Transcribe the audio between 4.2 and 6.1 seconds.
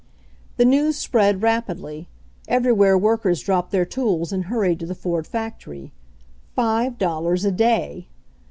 and hurried to the Ford factory.